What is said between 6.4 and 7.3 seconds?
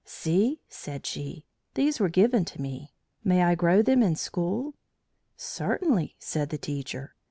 the teacher.